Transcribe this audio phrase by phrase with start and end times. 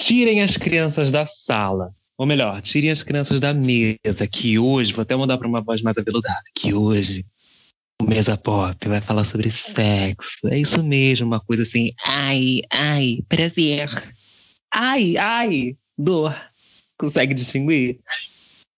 [0.00, 1.94] tirem as crianças da sala.
[2.16, 5.80] Ou melhor, tirem as crianças da mesa, que hoje, vou até mudar para uma voz
[5.82, 7.24] mais aveludada, que hoje
[8.00, 10.48] o Mesa Pop vai falar sobre sexo.
[10.48, 13.88] É isso mesmo, uma coisa assim, ai, ai, prazer.
[14.72, 16.34] Ai, ai, dor.
[16.98, 17.98] Consegue distinguir?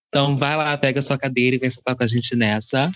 [0.08, 2.90] Então vai lá, pega sua cadeira e vem sentar com a gente nessa.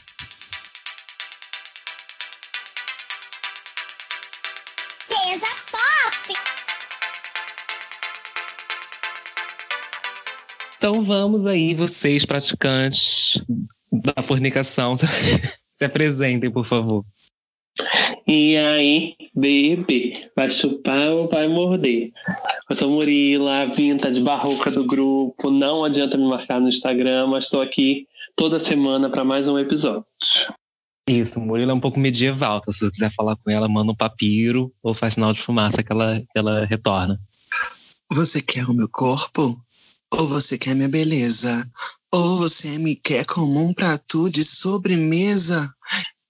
[10.89, 13.43] Então vamos aí, vocês praticantes
[13.91, 14.97] da fornicação,
[15.75, 17.05] se apresentem, por favor.
[18.25, 22.13] E aí, bebê, vai chupar ou vai morder?
[22.71, 25.51] Eu sou Murila, vintage barroca do grupo.
[25.51, 30.07] Não adianta me marcar no Instagram, mas estou aqui toda semana para mais um episódio.
[31.11, 32.59] Isso, Murila é um pouco medieval.
[32.59, 35.83] Então, se você quiser falar com ela, manda um papiro ou faz sinal de fumaça
[35.83, 37.21] que ela, que ela retorna.
[38.13, 39.61] Você quer o meu corpo?
[40.15, 41.69] Ou você quer minha beleza?
[42.13, 45.69] Ou você me quer como um prato de sobremesa?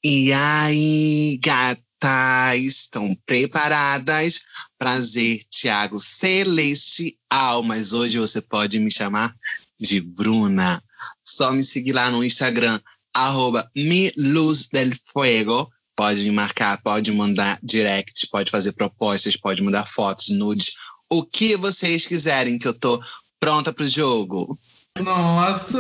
[0.02, 4.40] E aí, gata, estão preparadas?
[4.78, 9.34] Prazer, Tiago Celestial, mas hoje você pode me chamar
[9.78, 10.82] de Bruna.
[11.24, 12.80] Só me seguir lá no Instagram,
[13.14, 13.70] arroba
[15.96, 20.74] Pode me marcar, pode mandar direct, pode fazer propostas, pode mandar fotos, nudes,
[21.10, 23.02] o que vocês quiserem, que eu tô
[23.40, 24.58] Pronta pro jogo?
[24.98, 25.78] Nossa,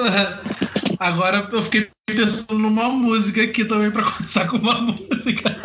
[0.98, 5.56] agora eu fiquei pensando numa música aqui também para começar com uma música.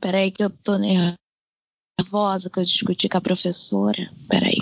[0.00, 4.10] Peraí que eu tô nervosa que eu discuti com a professora.
[4.28, 4.58] Peraí.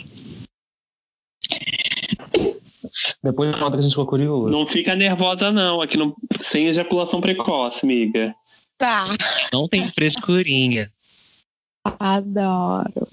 [3.22, 4.52] Depois conta que a gente ficou curioso.
[4.52, 8.34] Não fica nervosa não, aqui não sem ejaculação precoce, amiga.
[8.76, 9.06] Tá.
[9.52, 10.92] Não tem frescurinha.
[11.98, 13.08] Adoro.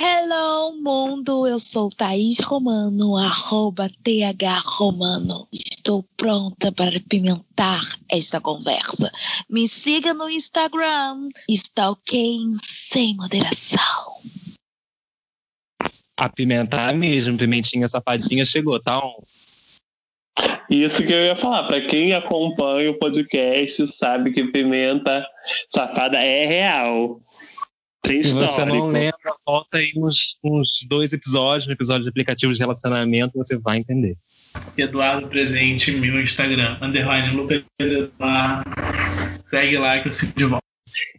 [0.00, 1.44] Hello, mundo!
[1.44, 5.48] Eu sou Thaís Romano, arroba TH Romano.
[5.52, 9.10] Estou pronta para pimentar esta conversa.
[9.50, 14.14] Me siga no Instagram, Stalking sem moderação.
[16.16, 19.20] Apimentar mesmo, pimentinha safadinha chegou, tá on.
[20.70, 25.26] Isso que eu ia falar, para quem acompanha o podcast sabe que pimenta
[25.74, 27.20] safada é real.
[28.08, 32.62] Se você não lembra, volta aí uns, uns dois episódios, um episódio de aplicativos de
[32.62, 34.16] relacionamento, você vai entender.
[34.76, 38.70] Eduardo Presente, meu Instagram, underline Lucas Eduardo.
[39.44, 40.64] Segue lá que eu sigo de volta.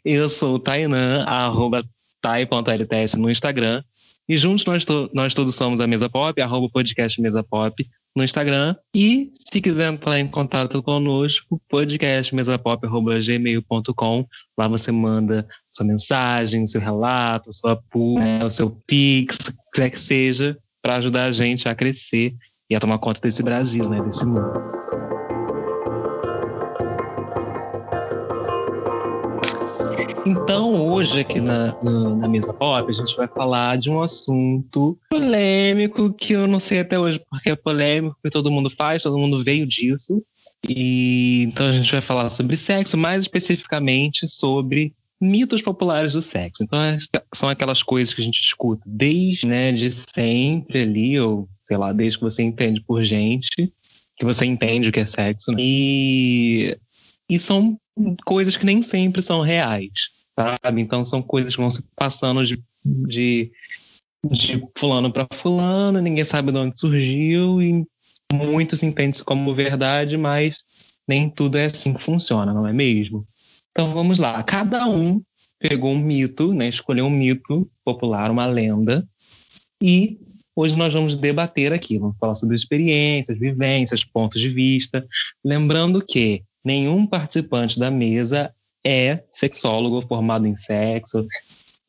[0.04, 1.84] Eu sou o Tainan, arroba
[2.22, 3.84] tai.lts no Instagram.
[4.28, 8.24] E juntos nós, to nós todos somos a Mesa Pop, arroba podcast Mesa Pop no
[8.24, 8.76] Instagram.
[8.96, 14.28] E se quiser entrar em contato conosco, podcastmesapop.gmail.com.
[14.58, 19.58] Lá você manda sua mensagem, seu relato, sua pool, né, o seu pix, o que
[19.74, 22.36] quiser que seja, para ajudar a gente a crescer
[22.70, 24.99] e a tomar conta desse Brasil, né, desse mundo.
[30.30, 34.96] Então, hoje aqui na, na, na, mesa pop, a gente vai falar de um assunto
[35.10, 39.18] polêmico que eu não sei até hoje porque é polêmico, porque todo mundo faz, todo
[39.18, 40.24] mundo veio disso.
[40.64, 46.64] E então a gente vai falar sobre sexo, mais especificamente sobre mitos populares do sexo.
[46.64, 46.78] Então
[47.34, 51.92] são aquelas coisas que a gente escuta desde, né, de sempre ali, ou sei lá,
[51.92, 53.74] desde que você entende por gente,
[54.16, 55.52] que você entende o que é sexo.
[55.52, 55.58] Né?
[55.60, 56.78] E,
[57.28, 57.76] e são
[58.24, 60.82] coisas que nem sempre são reais sabe?
[60.82, 63.52] Então são coisas que vão se passando de, de,
[64.32, 67.86] de fulano para fulano, ninguém sabe de onde surgiu e
[68.32, 70.58] muitos entendem como verdade, mas
[71.08, 73.28] nem tudo é assim que funciona, não é mesmo?
[73.72, 75.22] Então vamos lá, cada um
[75.60, 76.70] pegou um mito, né?
[76.70, 79.06] Escolheu um mito popular, uma lenda,
[79.82, 80.20] e
[80.56, 85.06] hoje nós vamos debater aqui, vamos falar sobre experiências, vivências, pontos de vista,
[85.44, 88.54] lembrando que nenhum participante da mesa
[88.86, 91.26] é sexólogo formado em sexo,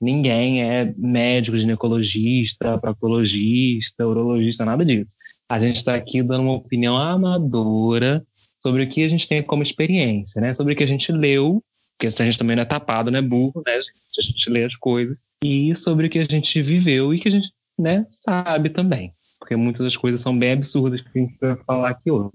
[0.01, 5.17] ninguém é médico, ginecologista, proctologista, urologista, nada disso.
[5.49, 8.25] A gente está aqui dando uma opinião amadora
[8.63, 10.55] sobre o que a gente tem como experiência, né?
[10.55, 11.63] Sobre o que a gente leu,
[11.97, 13.75] porque a gente também não é tapado, não é burro, né?
[13.75, 17.33] A gente lê as coisas, e sobre o que a gente viveu e que a
[17.33, 19.13] gente né, sabe também.
[19.39, 22.31] Porque muitas das coisas são bem absurdas que a gente vai falar aqui hoje.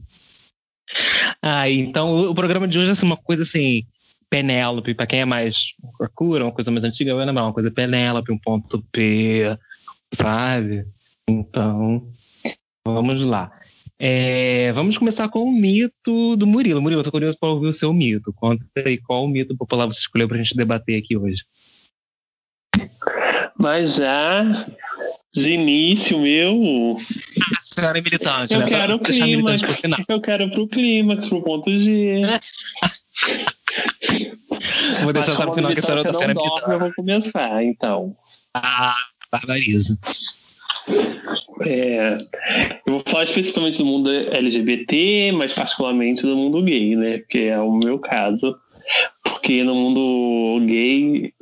[1.41, 3.85] Ah, então o programa de hoje é assim, uma coisa assim,
[4.29, 8.31] Penélope, para quem é mais procura, uma coisa mais antiga, vai lembrar uma coisa Penélope,
[8.31, 9.57] um ponto P,
[10.13, 10.85] sabe?
[11.27, 12.07] Então,
[12.85, 13.51] vamos lá.
[13.97, 16.81] É, vamos começar com o mito do Murilo.
[16.81, 18.33] Murilo, eu tô curioso para ouvir o seu mito.
[18.33, 21.43] Conta aí qual o mito popular você escolheu para a gente debater aqui hoje.
[23.57, 24.43] Mas já
[25.33, 26.97] de início, meu.
[27.57, 28.67] A senhora é militante, Eu né?
[28.67, 29.81] Quero o a militante pro clímax.
[29.81, 29.99] final.
[30.09, 32.21] Eu quero pro clímax, pro ponto G.
[35.03, 36.43] Vou deixar Mas para como o final que a senhora, militância a senhora é não
[36.43, 36.71] dorme, militante.
[36.71, 38.15] eu vou começar, então.
[38.53, 38.95] Ah,
[39.31, 39.97] barbariza.
[41.65, 42.17] É,
[42.87, 47.19] eu vou falar especificamente do mundo LGBT, mas particularmente do mundo gay, né?
[47.27, 48.55] Que é o meu caso.
[49.23, 51.33] Porque no mundo gay,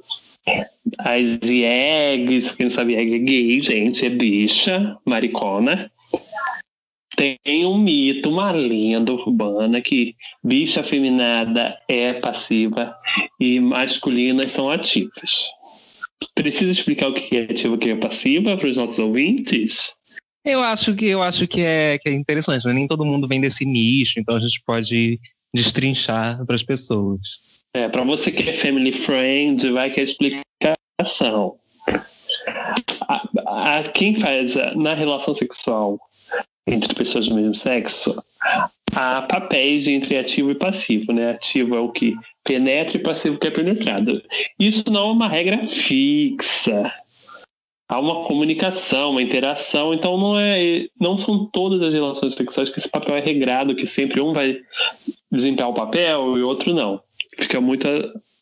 [1.00, 5.92] as eggs, quem não sabe, egg é gay, gente, é bicha, maricona.
[7.16, 12.96] Tem um mito, uma lenda urbana que bicha afeminada é passiva
[13.40, 15.46] e masculinas são ativas.
[16.34, 19.94] Precisa explicar o que é ativa e o que é passiva para os nossos ouvintes?
[20.46, 22.74] Eu acho que eu acho que é, que é interessante, né?
[22.74, 25.20] Nem todo mundo vem desse nicho, então a gente pode
[25.54, 27.20] destrinchar para as pessoas.
[27.76, 31.56] É, para você que é family friend, vai que é a explicação.
[33.08, 36.00] A, a- quem faz na relação sexual
[36.68, 38.24] entre pessoas do mesmo sexo,
[38.92, 41.32] há papéis entre ativo e passivo, né?
[41.32, 44.22] Ativo é o que penetra e passivo que é penetrado.
[44.60, 46.92] Isso não é uma regra fixa.
[47.90, 52.80] Há uma comunicação, uma interação, então não é, não são todas as relações sexuais que
[52.80, 54.58] esse papel é regrado, que sempre um vai
[55.32, 57.02] desempenhar o papel e o outro não.
[57.38, 57.88] Fica muito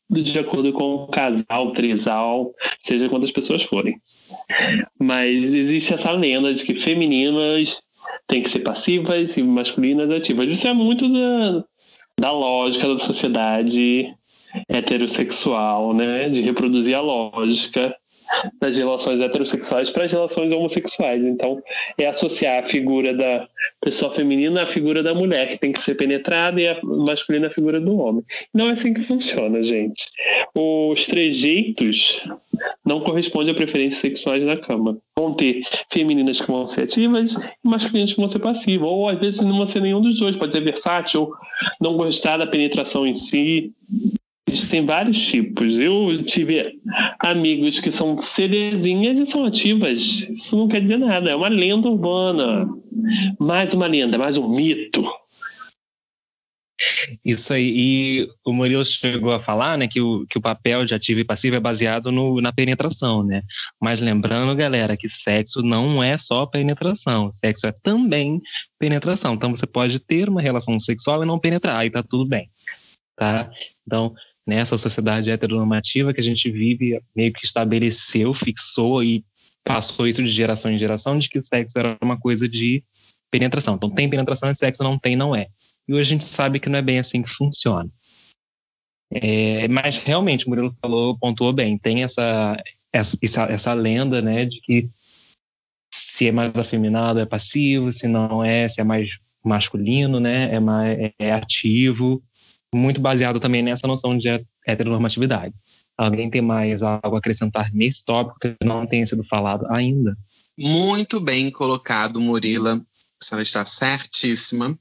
[0.09, 3.99] de acordo com o casal, trisal, seja quantas pessoas forem.
[4.99, 7.81] Mas existe essa lenda de que femininas
[8.31, 10.49] têm que ser passivas e masculinas ativas.
[10.49, 11.65] Isso é muito da,
[12.19, 14.15] da lógica da sociedade
[14.69, 16.29] heterossexual, né?
[16.29, 17.95] De reproduzir a lógica
[18.59, 21.23] das relações heterossexuais para as relações homossexuais.
[21.23, 21.61] Então,
[21.97, 23.47] é associar a figura da
[23.81, 27.51] pessoa feminina à figura da mulher, que tem que ser penetrada, e a masculina à
[27.51, 28.23] figura do homem.
[28.53, 30.05] Não é assim que funciona, gente.
[30.55, 32.23] Os trejeitos
[32.85, 34.97] não correspondem a preferências sexuais na cama.
[35.17, 35.61] Vão ter
[35.91, 38.87] femininas que vão ser ativas e masculinas que vão ser passivas.
[38.87, 40.35] Ou às vezes não vão ser nenhum dos dois.
[40.35, 41.31] Pode ser versátil,
[41.79, 43.71] não gostar da penetração em si.
[44.51, 45.79] Existem vários tipos.
[45.79, 46.77] Eu tive
[47.19, 50.27] amigos que são cerezinhas e são ativas.
[50.29, 51.29] Isso não quer dizer nada.
[51.29, 52.67] É uma lenda urbana.
[53.39, 55.09] Mais uma lenda, mais um mito.
[57.23, 57.73] Isso aí.
[57.73, 61.23] E o Murilo chegou a falar, né, que o, que o papel de ativo e
[61.23, 63.43] passivo é baseado no, na penetração, né?
[63.79, 67.31] Mas lembrando, galera, que sexo não é só penetração.
[67.31, 68.41] Sexo é também
[68.77, 69.33] penetração.
[69.33, 72.49] Então você pode ter uma relação sexual e não penetrar, aí tá tudo bem,
[73.15, 73.49] tá?
[73.85, 74.13] Então,
[74.45, 79.23] nessa sociedade heteronormativa que a gente vive, meio que estabeleceu, fixou e
[79.63, 82.83] passou isso de geração em geração, de que o sexo era uma coisa de
[83.29, 83.75] penetração.
[83.75, 85.47] Então tem penetração e sexo não tem, não é.
[85.87, 87.89] E hoje a gente sabe que não é bem assim que funciona.
[89.13, 92.55] É, mas realmente, o Murilo falou, pontuou bem, tem essa,
[92.93, 94.89] essa, essa, lenda, né, de que
[95.93, 99.09] se é mais afeminado é passivo, se não é, se é mais
[99.43, 102.23] masculino, né, é, mais, é ativo,
[102.73, 104.27] muito baseado também nessa noção de
[104.65, 105.53] heteronormatividade.
[105.97, 110.17] Alguém tem mais algo a acrescentar nesse tópico que não tenha sido falado ainda?
[110.57, 112.81] Muito bem colocado, Murila.
[113.21, 114.77] A senhora está certíssima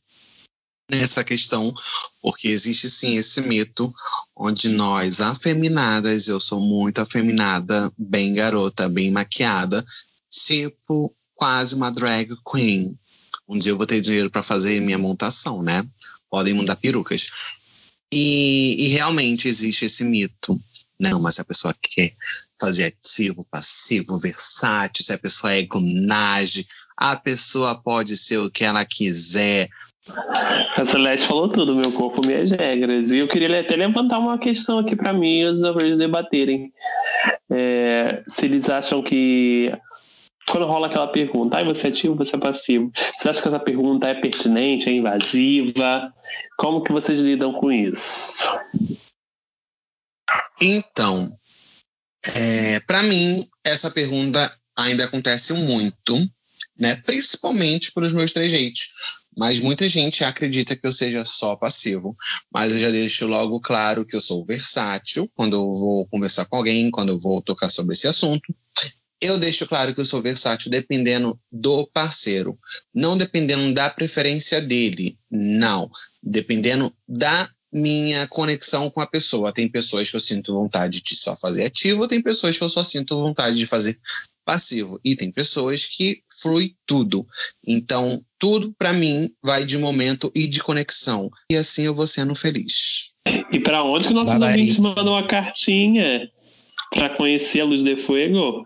[0.90, 1.72] nessa questão,
[2.20, 3.92] porque existe sim esse mito
[4.36, 9.84] onde nós, afeminadas, eu sou muito afeminada, bem garota, bem maquiada,
[10.28, 12.98] tipo quase uma drag queen.
[13.48, 15.82] Um dia eu vou ter dinheiro para fazer minha montação, né?
[16.28, 17.26] Podem mandar perucas.
[18.12, 20.58] E, e realmente existe esse mito.
[20.98, 22.12] Não, mas a pessoa quer
[22.60, 28.64] fazer ativo, passivo, versátil, se a pessoa é gonage, a pessoa pode ser o que
[28.64, 29.70] ela quiser.
[30.76, 33.10] A Celeste falou tudo, meu corpo, minhas regras.
[33.10, 36.72] E eu queria até levantar uma questão aqui para mim, para eles debaterem.
[37.50, 39.72] É, se eles acham que.
[40.50, 42.90] Quando rola aquela pergunta, ah, você é ativo, você é passivo?
[43.16, 46.12] Você acha que essa pergunta é pertinente, é invasiva?
[46.60, 48.46] Como que vocês lidam com isso?
[50.60, 51.34] Então,
[52.34, 56.18] é, para mim, essa pergunta ainda acontece muito,
[56.78, 56.96] né?
[56.96, 58.88] Principalmente para os meus trejeitos.
[59.38, 62.14] Mas muita gente acredita que eu seja só passivo.
[62.52, 66.56] Mas eu já deixo logo claro que eu sou versátil quando eu vou conversar com
[66.56, 68.54] alguém, quando eu vou tocar sobre esse assunto.
[69.20, 72.58] Eu deixo claro que eu sou versátil dependendo do parceiro,
[72.94, 75.90] não dependendo da preferência dele, não,
[76.22, 79.52] dependendo da minha conexão com a pessoa.
[79.52, 82.82] Tem pessoas que eu sinto vontade de só fazer ativo, tem pessoas que eu só
[82.82, 83.98] sinto vontade de fazer
[84.44, 87.26] passivo e tem pessoas que flui tudo.
[87.66, 91.30] Então, tudo para mim vai de momento e de conexão.
[91.50, 93.12] E assim eu vou sendo feliz.
[93.52, 94.52] E para onde que nossos vai.
[94.52, 96.28] ouvintes mandam uma cartinha
[96.90, 98.64] para conhecer a Luz de Fuego?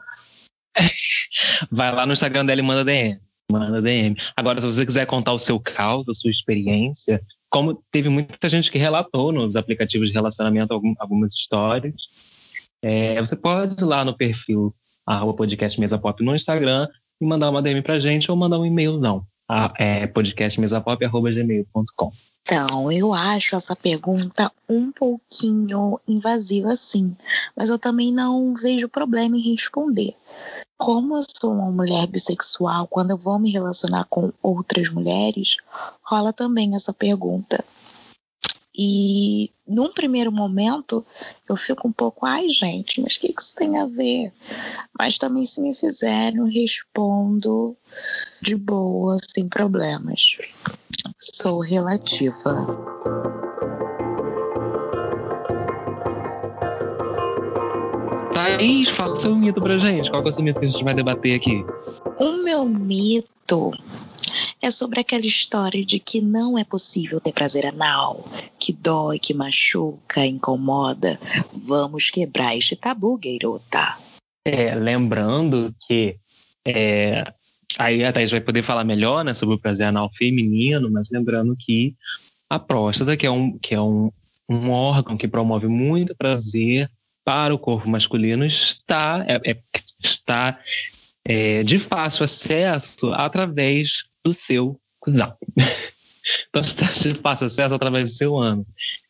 [1.70, 3.20] Vai lá no Instagram dela e manda DM.
[3.50, 4.16] Manda DM.
[4.36, 8.70] Agora, se você quiser contar o seu caos, a sua experiência, como teve muita gente
[8.70, 11.94] que relatou nos aplicativos de relacionamento algumas histórias,
[12.82, 14.74] é, você pode ir lá no perfil
[15.06, 16.88] arroba podcast Mesa Pop no Instagram
[17.20, 19.26] e mandar uma DM pra gente ou mandar um e-mailzão.
[19.78, 22.12] É podcastmesapop.gmail.com
[22.46, 27.16] então, eu acho essa pergunta um pouquinho invasiva, sim,
[27.56, 30.14] mas eu também não vejo problema em responder.
[30.76, 35.56] Como eu sou uma mulher bissexual, quando eu vou me relacionar com outras mulheres,
[36.02, 37.64] rola também essa pergunta.
[38.76, 41.06] E num primeiro momento
[41.48, 44.32] eu fico um pouco, ai gente, mas o que, que isso tem a ver?
[44.98, 47.76] Mas também se me fizerem, eu respondo
[48.42, 50.38] de boa, sem problemas.
[51.18, 52.66] Sou relativa.
[58.34, 60.10] Thaís, fala seu mito pra gente.
[60.10, 61.64] Qual é o seu mito que a gente vai debater aqui?
[62.18, 63.72] O meu mito
[64.60, 69.34] é sobre aquela história de que não é possível ter prazer anal, que dói, que
[69.34, 71.18] machuca, incomoda.
[71.52, 73.96] Vamos quebrar este tabu, gairota.
[74.46, 76.16] É, lembrando que
[76.66, 77.24] é,
[77.78, 81.56] aí a Thais vai poder falar melhor né, sobre o prazer anal feminino, mas lembrando
[81.58, 81.94] que
[82.48, 84.10] a próstata, que é um, que é um,
[84.48, 86.90] um órgão que promove muito prazer
[87.24, 89.58] para o corpo masculino, está, é, é,
[90.02, 90.58] está
[91.24, 95.36] é, de fácil acesso através do seu cuzão.
[96.48, 98.66] então está de fácil acesso através do seu ano.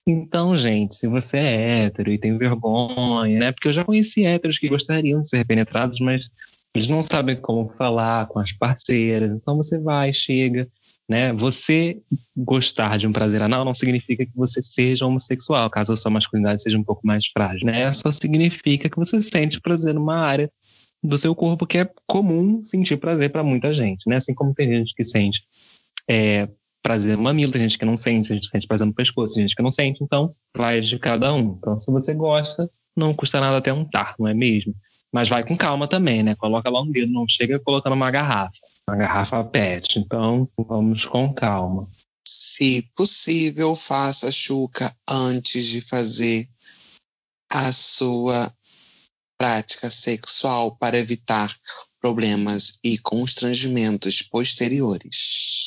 [0.06, 3.52] Então, gente, se você é hétero e tem vergonha, né?
[3.52, 6.28] Porque eu já conheci héteros que gostariam de ser penetrados, mas
[6.74, 9.32] eles não sabem como falar com as parceiras.
[9.32, 10.68] Então você vai, chega,
[11.08, 11.32] né?
[11.32, 11.98] Você
[12.36, 16.62] gostar de um prazer anal não significa que você seja homossexual, caso a sua masculinidade
[16.62, 17.92] seja um pouco mais frágil, né?
[17.92, 20.50] Só significa que você sente prazer numa área
[21.04, 24.16] do seu corpo que é comum sentir prazer para muita gente, né?
[24.16, 25.44] Assim como tem gente que sente
[26.08, 26.48] é,
[26.82, 29.34] prazer no mamilo, tem gente que não sente, tem gente que sente prazer no pescoço,
[29.34, 31.56] tem gente que não sente, então vai de cada um.
[31.58, 34.74] Então, se você gosta, não custa nada tentar, não é mesmo?
[35.12, 36.34] Mas vai com calma também, né?
[36.34, 38.58] Coloca lá um dedo, não chega colocando uma garrafa,
[38.88, 39.98] uma garrafa PET.
[39.98, 41.86] Então, vamos com calma.
[42.26, 46.48] Se possível, faça chuca antes de fazer
[47.52, 48.50] a sua
[49.38, 51.50] prática sexual para evitar
[52.00, 55.64] problemas e constrangimentos posteriores.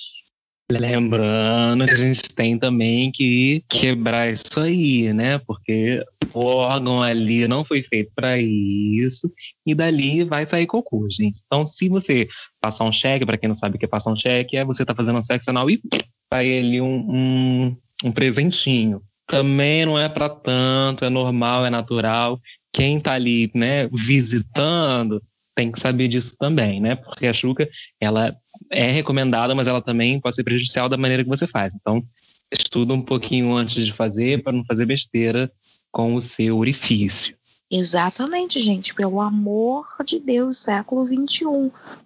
[0.69, 5.37] Lembrando que a gente tem também que quebrar isso aí, né?
[5.39, 9.31] Porque o órgão ali não foi feito para isso
[9.65, 11.39] e dali vai sair cocô, gente.
[11.45, 12.27] Então, se você
[12.59, 14.83] passar um cheque, para quem não sabe o que é passar um cheque, é você
[14.83, 15.81] tá fazendo um sexo anal e
[16.29, 19.01] vai ali um, um, um presentinho.
[19.25, 22.39] Também não é para tanto, é normal, é natural
[22.77, 25.19] quem está ali, né, visitando,
[25.55, 26.95] tem que saber disso também, né?
[26.95, 27.67] Porque a chuca,
[27.99, 28.37] ela
[28.71, 31.73] é recomendada, mas ela também pode ser prejudicial da maneira que você faz.
[31.73, 32.05] Então,
[32.51, 35.51] estuda um pouquinho antes de fazer para não fazer besteira
[35.91, 37.35] com o seu orifício.
[37.71, 38.93] Exatamente, gente.
[38.93, 41.45] Pelo amor de Deus, século XXI.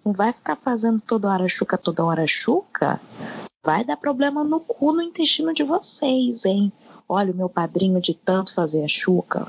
[0.02, 2.98] Não vai ficar fazendo toda hora chuca, toda hora chuca.
[3.62, 6.72] Vai dar problema no cu, no intestino de vocês, hein?
[7.14, 9.46] Olha, o meu padrinho de tanto fazer a chuca,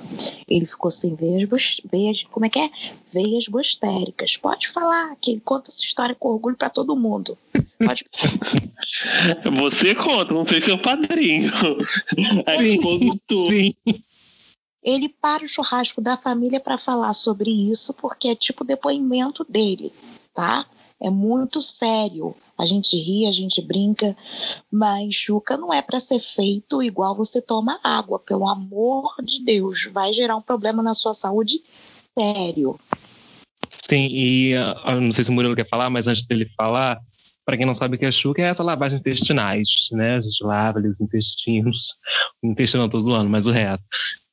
[0.50, 1.48] ele ficou sem veias,
[1.90, 2.70] veias como é que é?
[3.10, 4.36] Veias bostéricas.
[4.36, 7.38] Pode falar, que ele conta essa história com orgulho para todo mundo.
[7.78, 8.04] Pode.
[9.62, 11.50] Você conta, não sei seu padrinho.
[12.46, 13.18] A esposa
[13.48, 13.74] Sim.
[14.84, 19.94] Ele para o churrasco da família para falar sobre isso, porque é tipo depoimento dele,
[20.34, 20.66] tá?
[21.02, 22.36] É muito sério.
[22.58, 24.16] A gente ri, a gente brinca,
[24.72, 29.90] mas chuca não é para ser feito igual você toma água, pelo amor de Deus,
[29.92, 31.62] vai gerar um problema na sua saúde
[32.18, 32.80] sério.
[33.70, 37.00] Sim, e uh, não sei se o Murilo quer falar, mas antes dele falar,
[37.46, 40.16] para quem não sabe o que é chuca, é essa lavagem intestinais, né?
[40.16, 41.96] A gente lava ali os intestinos,
[42.42, 43.84] o intestino todo ano, mas o reto.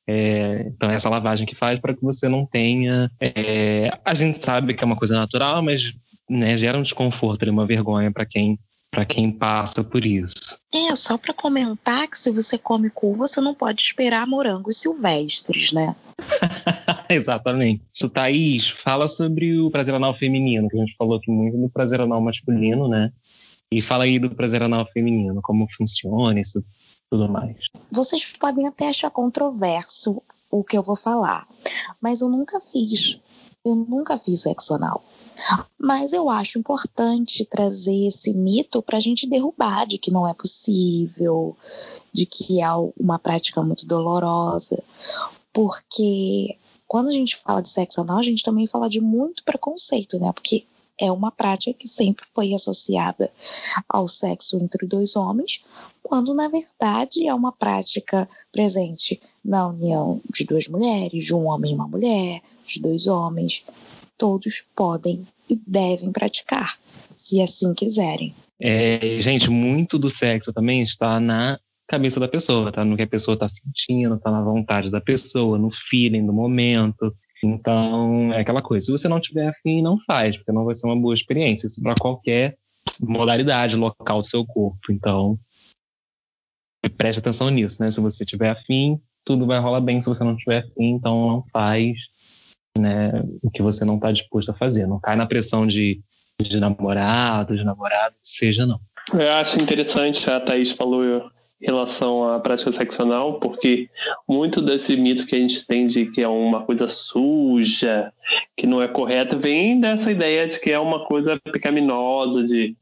[0.07, 3.09] É, então, é essa lavagem que faz para que você não tenha.
[3.19, 5.93] É, a gente sabe que é uma coisa natural, mas
[6.31, 8.57] né, gera um desconforto e uma vergonha para quem
[8.91, 10.33] para quem passa por isso.
[10.73, 15.71] É, só para comentar que se você come cu, você não pode esperar morangos silvestres,
[15.71, 15.95] né?
[17.09, 17.81] Exatamente.
[18.13, 22.01] Thaís, fala sobre o prazer anal feminino, que a gente falou aqui muito do prazer
[22.01, 23.11] anal masculino, né?
[23.71, 26.61] E fala aí do prazer anal feminino, como funciona isso
[27.09, 27.57] tudo mais.
[27.89, 31.47] Vocês podem até achar controverso o que eu vou falar,
[32.01, 33.21] mas eu nunca fiz.
[33.63, 35.03] Eu nunca fiz sexo anal.
[35.77, 40.33] Mas eu acho importante trazer esse mito para a gente derrubar de que não é
[40.33, 41.55] possível,
[42.11, 42.67] de que é
[42.99, 44.83] uma prática muito dolorosa,
[45.53, 50.19] porque quando a gente fala de sexo anal, a gente também fala de muito preconceito,
[50.19, 50.31] né?
[50.33, 50.65] Porque
[50.99, 53.31] é uma prática que sempre foi associada
[53.89, 55.63] ao sexo entre dois homens,
[56.03, 61.71] quando na verdade é uma prática presente na união de duas mulheres, de um homem
[61.71, 63.65] e uma mulher, de dois homens.
[64.17, 66.77] Todos podem e devem praticar,
[67.15, 68.33] se assim quiserem.
[68.59, 72.85] É, gente, muito do sexo também está na cabeça da pessoa, tá?
[72.85, 77.13] No que a pessoa está sentindo, tá na vontade da pessoa, no feeling do momento.
[77.43, 78.85] Então, é aquela coisa.
[78.85, 81.67] Se você não tiver afim, não faz, porque não vai ser uma boa experiência.
[81.67, 82.55] Isso para qualquer
[83.01, 84.91] modalidade, local do seu corpo.
[84.91, 85.37] Então,
[86.95, 87.89] preste atenção nisso, né?
[87.89, 90.01] Se você tiver afim, tudo vai rolar bem.
[90.01, 91.97] Se você não tiver afim, então não faz
[92.77, 93.11] né,
[93.41, 94.87] o que você não está disposto a fazer.
[94.87, 96.01] Não cai na pressão de,
[96.39, 98.79] de namorado, de namorado, seja não.
[99.13, 101.03] Eu acho interessante, a Thaís falou
[101.61, 103.89] em relação à prática sexual, porque
[104.27, 108.11] muito desse mito que a gente tem de que é uma coisa suja,
[108.57, 112.75] que não é correta, vem dessa ideia de que é uma coisa pecaminosa, de,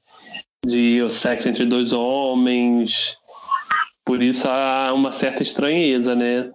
[0.65, 3.18] de o sexo entre dois homens,
[4.09, 6.49] por isso há uma certa estranheza, né?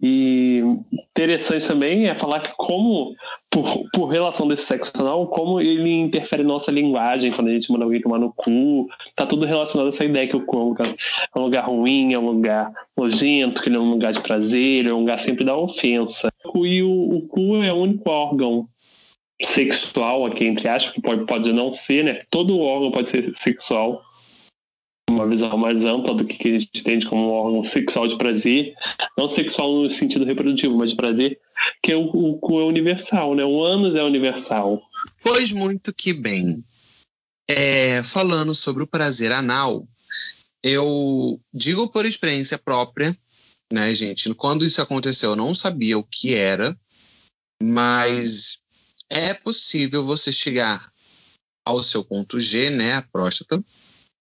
[0.00, 0.62] E
[0.94, 3.16] interessante também é falar que como,
[3.50, 7.84] por, por relação desse sexo anal, como ele interfere nossa linguagem quando a gente manda
[7.84, 8.86] alguém tomar no cu.
[9.16, 12.18] Tá tudo relacionado a essa ideia que o cu é um lugar, é ruim, é
[12.20, 15.56] um lugar nojento, que ele é um lugar de prazer, é um lugar sempre da
[15.56, 16.32] ofensa.
[16.54, 18.68] E o, o cu é o único órgão
[19.42, 22.20] sexual aqui, entre aspas, que pode, pode não ser, né?
[22.30, 24.00] Todo órgão pode ser sexual
[25.22, 28.74] uma visão mais ampla do que a gente entende como um órgão sexual de prazer,
[29.16, 31.40] não sexual no sentido reprodutivo, mas de prazer,
[31.82, 33.44] que é o, cu é universal, né?
[33.44, 34.82] O ânus é universal.
[35.22, 36.64] Pois muito que bem.
[37.48, 39.86] É, falando sobre o prazer anal,
[40.62, 43.16] eu digo por experiência própria,
[43.72, 44.32] né, gente?
[44.34, 46.76] Quando isso aconteceu, eu não sabia o que era,
[47.62, 48.58] mas
[49.10, 50.90] é possível você chegar
[51.64, 53.62] ao seu ponto G, né, a próstata,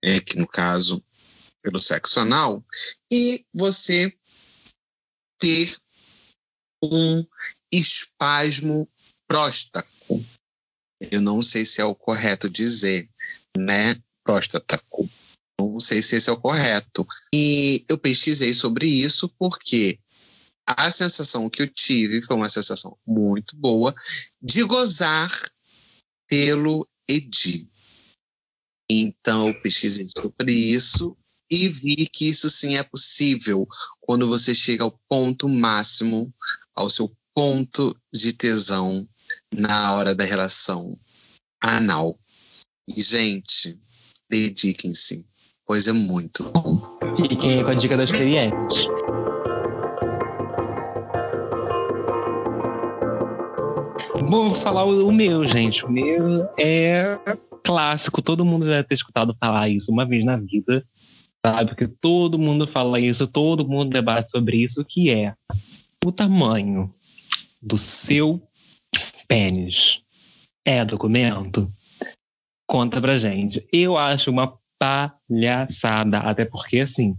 [0.03, 1.03] é, que no caso
[1.61, 2.63] pelo sexo anal,
[3.11, 4.11] e você
[5.39, 5.75] ter
[6.83, 7.25] um
[7.71, 8.89] espasmo
[9.27, 10.23] próstaco.
[10.99, 13.09] Eu não sei se é o correto dizer,
[13.55, 13.95] né?
[14.23, 15.09] Próstataco.
[15.59, 17.05] Não sei se esse é o correto.
[17.33, 19.99] E eu pesquisei sobre isso porque
[20.67, 23.93] a sensação que eu tive foi uma sensação muito boa
[24.41, 25.31] de gozar
[26.27, 27.70] pelo Edi.
[28.93, 31.15] Então, eu pesquisei sobre isso
[31.49, 33.65] e vi que isso sim é possível
[34.01, 36.33] quando você chega ao ponto máximo,
[36.75, 39.07] ao seu ponto de tesão
[39.53, 40.99] na hora da relação
[41.61, 42.19] anal.
[42.85, 43.79] E, gente,
[44.29, 45.25] dediquem-se,
[45.65, 46.99] pois é muito bom.
[47.15, 49.00] Fiquem com a dica das experiência.
[54.31, 55.85] Vou falar o, o meu, gente.
[55.85, 57.19] O meu é
[57.63, 60.85] clássico, todo mundo deve ter escutado falar isso uma vez na vida,
[61.45, 61.69] sabe?
[61.69, 65.35] Porque todo mundo fala isso, todo mundo debate sobre isso, que é
[66.03, 66.91] o tamanho
[67.61, 68.41] do seu
[69.27, 70.01] pênis
[70.65, 71.69] é documento?
[72.65, 73.67] Conta pra gente.
[73.71, 77.17] Eu acho uma palhaçada, até porque assim,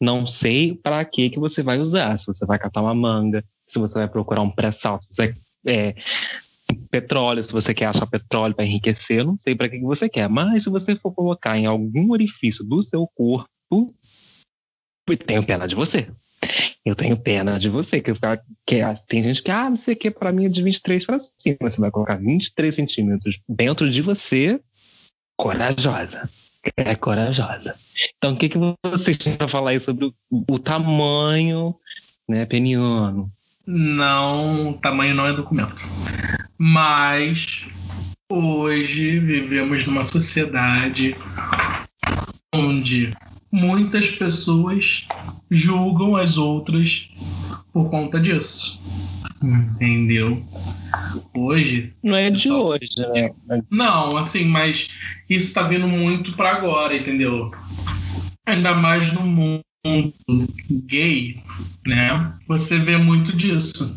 [0.00, 3.80] não sei para que que você vai usar, se você vai catar uma manga, se
[3.80, 5.34] você vai procurar um pré-sal, se você
[5.66, 5.94] é,
[6.92, 10.62] petróleo, se você quer achar petróleo para enriquecer, não sei para que você quer, mas
[10.62, 13.48] se você for colocar em algum orifício do seu corpo,
[15.08, 16.10] eu tenho pena de você.
[16.84, 18.00] Eu tenho pena de você.
[18.00, 18.12] Que,
[18.66, 21.18] que tem gente que, ah, não sei o que, para mim é de 23 para
[21.18, 21.56] cima.
[21.62, 24.60] Você vai colocar 23 centímetros dentro de você,
[25.38, 26.28] corajosa.
[26.76, 27.74] É corajosa.
[28.16, 31.74] Então, o que, que vocês têm para falar aí sobre o, o tamanho
[32.28, 33.32] né, peniano?
[33.66, 35.76] Não, tamanho não é documento.
[36.58, 37.64] Mas
[38.30, 41.16] hoje vivemos numa sociedade
[42.54, 43.14] onde
[43.50, 45.06] muitas pessoas
[45.50, 47.08] julgam as outras
[47.72, 48.80] por conta disso.
[49.42, 50.42] Entendeu?
[51.34, 51.92] Hoje.
[52.02, 53.30] Não é de hoje, né?
[53.70, 54.88] Não, assim, mas
[55.28, 57.50] isso está vindo muito para agora, entendeu?
[58.46, 59.62] Ainda mais no mundo
[60.86, 61.42] gay,
[61.86, 62.34] né?
[62.46, 63.96] Você vê muito disso.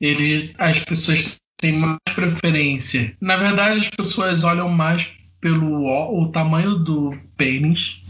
[0.00, 3.16] Eles, as pessoas têm mais preferência.
[3.20, 8.00] Na verdade, as pessoas olham mais pelo o tamanho do pênis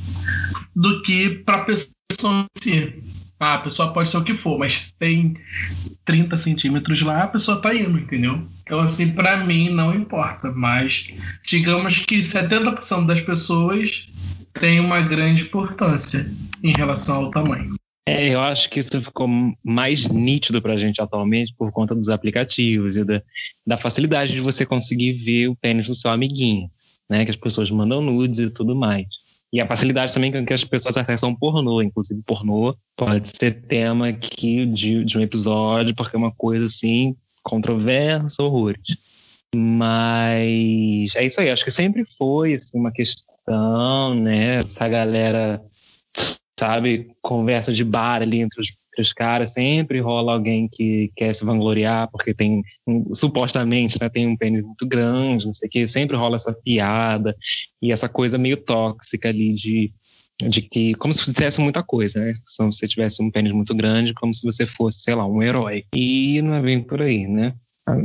[0.75, 3.03] do que para a pessoa em si.
[3.41, 5.37] Ah, a pessoa pode ser o que for, mas tem
[6.05, 8.45] 30 centímetros lá, a pessoa tá indo, entendeu?
[8.63, 11.07] Então, assim, para mim não importa, mas
[11.47, 14.09] digamos que 70% das pessoas
[14.59, 16.27] tem uma grande importância
[16.63, 17.75] em relação ao tamanho.
[18.09, 19.29] É, eu acho que isso ficou
[19.63, 23.23] mais nítido para a gente atualmente por conta dos aplicativos e da,
[23.67, 26.71] da facilidade de você conseguir ver o pênis do seu amiguinho,
[27.09, 27.25] né?
[27.25, 29.07] Que as pessoas mandam nudes e tudo mais.
[29.53, 34.09] E a facilidade também com que as pessoas acessam pornô, inclusive pornô pode ser tema
[34.09, 38.97] aqui de, de um episódio, porque é uma coisa assim, controversa, horrores.
[39.55, 43.28] Mas é isso aí, acho que sempre foi assim, uma questão,
[44.15, 44.61] né?
[44.61, 45.63] Essa galera
[46.59, 51.33] sabe, conversa de bar ali entre os, entre os caras, sempre rola alguém que quer
[51.33, 52.63] se vangloriar porque tem,
[53.15, 57.35] supostamente, né, tem um pênis muito grande, não sei o que, sempre rola essa piada
[57.81, 59.93] e essa coisa meio tóxica ali de
[60.41, 62.33] de que, como se dissesse muita coisa, né?
[62.33, 65.85] Se você tivesse um pênis muito grande, como se você fosse, sei lá, um herói.
[65.93, 67.55] E não é bem por aí, né?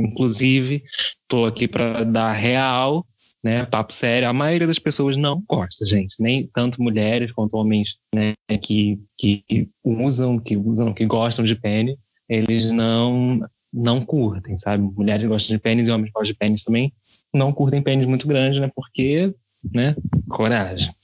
[0.00, 0.82] Inclusive,
[1.22, 3.06] estou aqui para dar real
[3.44, 3.66] né?
[3.66, 6.14] Papo sério, a maioria das pessoas não gosta, gente.
[6.18, 8.32] Nem tanto mulheres quanto homens, né?
[8.62, 11.96] Que, que usam, que usam, que gostam de pênis,
[12.28, 14.84] eles não não curtem, sabe?
[14.84, 16.92] Mulheres gostam de pênis e homens gostam de pênis também.
[17.34, 18.70] Não curtem pênis muito grande, né?
[18.74, 19.34] Porque,
[19.72, 19.96] né?
[20.28, 20.94] Coragem.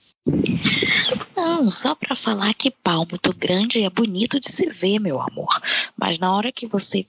[1.37, 5.49] Não, só para falar que pau muito grande é bonito de se ver, meu amor.
[5.97, 7.05] Mas na hora que você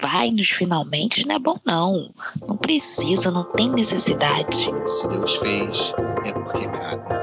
[0.00, 2.10] vai nos finalmente não é bom, não.
[2.46, 4.70] Não precisa, não tem necessidade.
[4.86, 7.20] Se Deus fez, é porque cabe.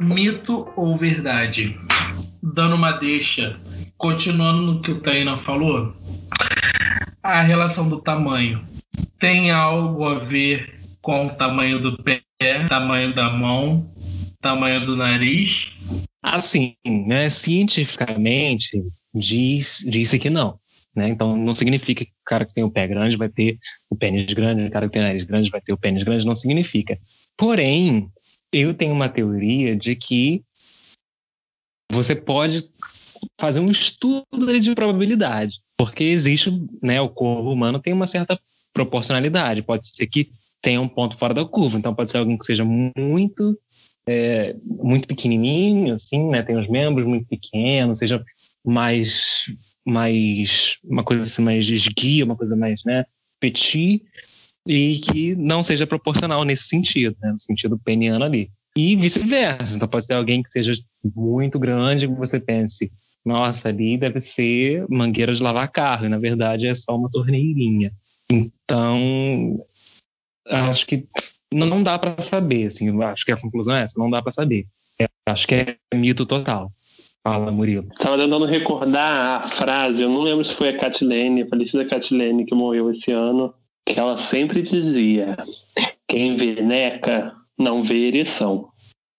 [0.00, 1.76] Mito ou verdade?
[2.42, 3.58] Dando uma deixa,
[3.96, 5.92] continuando no que o Taina falou,
[7.22, 8.62] a relação do tamanho
[9.18, 12.22] tem algo a ver com o tamanho do pé,
[12.68, 13.84] tamanho da mão,
[14.40, 15.75] tamanho do nariz?
[16.28, 18.82] Assim, né, cientificamente,
[19.14, 20.58] diz, disse que não.
[20.92, 21.08] Né?
[21.08, 24.34] Então, não significa que o cara que tem o pé grande vai ter o pênis
[24.34, 26.98] grande, o cara que tem o nariz grande vai ter o pênis grande, não significa.
[27.36, 28.10] Porém,
[28.52, 30.42] eu tenho uma teoria de que
[31.92, 32.68] você pode
[33.38, 36.50] fazer um estudo de probabilidade, porque existe,
[36.82, 38.36] né, o corpo humano tem uma certa
[38.74, 39.62] proporcionalidade.
[39.62, 42.64] Pode ser que tenha um ponto fora da curva, então pode ser alguém que seja
[42.64, 43.56] muito
[44.08, 46.42] é, muito pequenininho, assim, né?
[46.42, 48.24] Tem os membros muito pequenos, seja
[48.64, 49.50] mais,
[49.84, 53.04] mais uma coisa assim, mais esguia, uma coisa mais, né?
[53.40, 54.02] Petit
[54.66, 57.32] e que não seja proporcional nesse sentido, né?
[57.32, 58.50] No sentido peniano ali.
[58.76, 59.76] E vice-versa.
[59.76, 60.74] Então pode ter alguém que seja
[61.14, 62.92] muito grande que você pense,
[63.24, 67.92] nossa, ali deve ser mangueira de lavar carro, e na verdade é só uma torneirinha.
[68.30, 69.64] Então,
[70.46, 71.06] acho que
[71.52, 74.66] não dá para saber, assim, acho que a conclusão é essa, não dá para saber.
[75.00, 76.70] É, acho que é mito total.
[77.22, 77.88] Fala, Murilo.
[77.98, 82.46] Tava tentando recordar a frase, eu não lembro se foi a Catilene, a falecida Catilene,
[82.46, 83.52] que morreu esse ano,
[83.84, 85.36] que ela sempre dizia:
[86.08, 88.68] quem vê neca não vê ereção.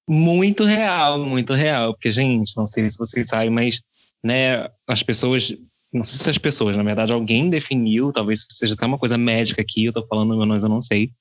[0.09, 3.81] Muito real, muito real, porque, gente, não sei se vocês sabem, mas
[4.23, 5.53] né, as pessoas
[5.91, 9.61] não sei se as pessoas, na verdade, alguém definiu, talvez seja até uma coisa médica
[9.61, 11.11] aqui, eu tô falando, mas eu não sei,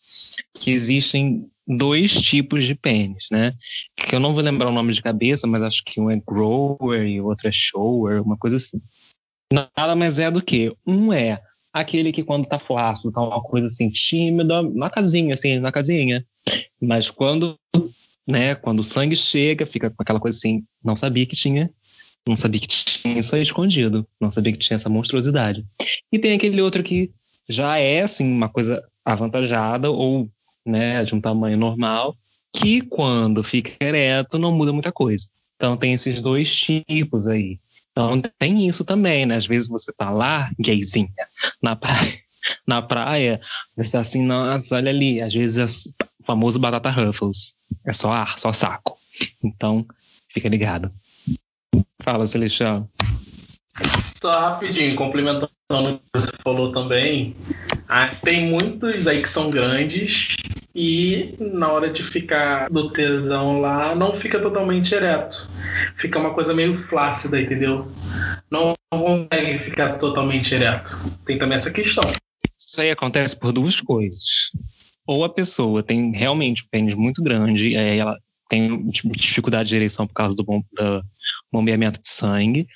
[0.54, 3.52] que existem dois tipos de pênis, né?
[3.96, 7.06] Que eu não vou lembrar o nome de cabeça, mas acho que um é grower
[7.06, 8.80] e o outro é shower, uma coisa assim.
[9.52, 11.40] Nada mais é do que um é
[11.72, 16.24] aquele que quando tá flácido, tá uma coisa assim tímida, na casinha, assim, na casinha.
[16.80, 17.56] Mas quando,
[18.26, 21.70] né, quando o sangue chega, fica com aquela coisa assim, não sabia que tinha
[22.26, 22.66] não sabia que
[23.06, 24.06] tinha isso aí escondido.
[24.20, 25.64] Não sabia que tinha essa monstruosidade.
[26.12, 27.10] E tem aquele outro que
[27.48, 30.28] já é, assim, uma coisa avantajada ou,
[30.64, 32.16] né, de um tamanho normal,
[32.52, 35.28] que quando fica ereto não muda muita coisa.
[35.56, 37.58] Então tem esses dois tipos aí.
[37.92, 39.36] Então tem isso também, né?
[39.36, 41.08] Às vezes você tá lá, gayzinha,
[41.62, 42.20] na praia,
[42.66, 43.40] na praia,
[43.74, 45.20] você tá assim, nossa, olha ali.
[45.22, 45.64] Às vezes é
[46.20, 47.54] o famoso batata ruffles.
[47.86, 48.98] É só ar, só saco.
[49.42, 49.86] Então,
[50.28, 50.92] fica ligado.
[52.02, 52.88] Fala, Celestial.
[54.20, 57.36] Só rapidinho, complementando o que você falou também,
[57.88, 60.36] ah, tem muitos aí que são grandes
[60.74, 65.48] e na hora de ficar do tesão lá, não fica totalmente ereto.
[65.96, 67.90] Fica uma coisa meio flácida, entendeu?
[68.50, 70.96] Não consegue ficar totalmente ereto.
[71.24, 72.04] Tem também essa questão.
[72.58, 74.50] Isso aí acontece por duas coisas.
[75.06, 79.76] Ou a pessoa tem realmente um pênis muito grande, aí ela tem tipo, dificuldade de
[79.76, 80.62] ereção por causa do bom,
[81.52, 82.66] bombeamento de sangue.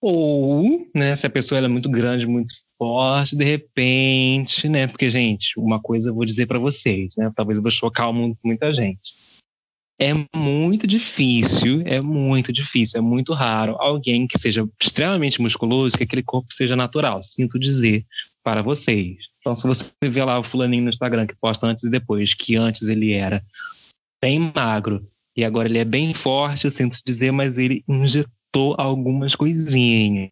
[0.00, 4.86] Ou, né, se a pessoa é muito grande, muito forte, de repente, né?
[4.86, 7.30] Porque, gente, uma coisa eu vou dizer para vocês, né?
[7.36, 9.12] Talvez eu vou chocar muita gente.
[10.00, 16.04] É muito difícil, é muito difícil, é muito raro alguém que seja extremamente musculoso, que
[16.04, 17.20] aquele corpo seja natural.
[17.22, 18.06] Sinto dizer
[18.42, 19.16] para vocês.
[19.40, 22.56] Então, se você vê lá o fulaninho no Instagram que posta antes e depois, que
[22.56, 23.44] antes ele era
[24.20, 25.06] bem magro.
[25.36, 30.30] E agora ele é bem forte, eu sinto dizer, mas ele injetou algumas coisinhas.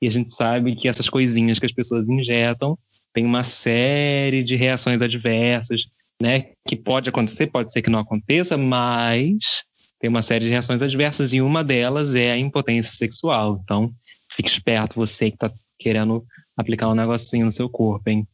[0.00, 2.78] E a gente sabe que essas coisinhas que as pessoas injetam
[3.12, 5.82] tem uma série de reações adversas,
[6.20, 6.50] né?
[6.66, 9.64] Que pode acontecer, pode ser que não aconteça, mas
[10.00, 13.60] tem uma série de reações adversas e uma delas é a impotência sexual.
[13.62, 13.92] Então,
[14.30, 16.24] fique esperto você que está querendo
[16.56, 18.26] aplicar um negocinho no seu corpo, hein?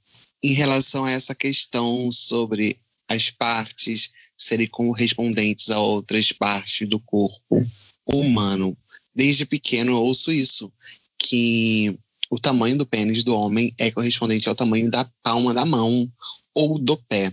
[0.43, 2.77] Em relação a essa questão sobre
[3.11, 7.67] as partes serem correspondentes a outras partes do corpo
[8.07, 8.77] humano,
[9.15, 10.73] desde pequeno eu ouço isso,
[11.19, 11.99] que
[12.31, 16.11] o tamanho do pênis do homem é correspondente ao tamanho da palma da mão
[16.55, 17.33] ou do pé.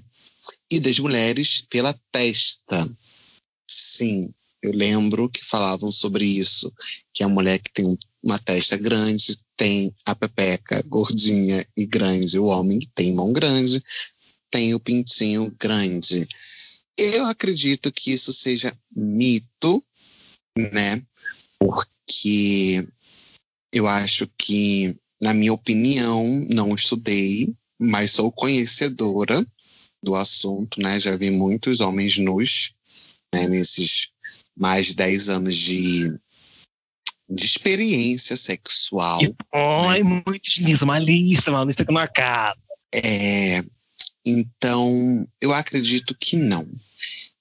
[0.70, 2.90] E das mulheres pela testa.
[3.70, 6.72] Sim, eu lembro que falavam sobre isso,
[7.14, 12.46] que a mulher que tem uma testa grande tem a pepeca gordinha e grande, o
[12.46, 13.82] homem que tem mão grande
[14.56, 16.26] tem o pintinho grande.
[16.98, 19.84] Eu acredito que isso seja mito,
[20.58, 21.02] né?
[21.60, 22.88] Porque
[23.74, 29.46] eu acho que, na minha opinião, não estudei, mas sou conhecedora
[30.02, 31.00] do assunto, né?
[31.00, 32.76] Já vi muitos homens nus
[33.36, 33.48] né?
[33.48, 34.10] nesses
[34.56, 36.10] mais de 10 anos de,
[37.30, 39.20] de experiência sexual.
[39.54, 40.22] Ai, né?
[40.26, 42.58] muitos nisso, uma lista, uma lista que não acaba.
[42.94, 43.62] É,
[44.26, 46.68] então, eu acredito que não.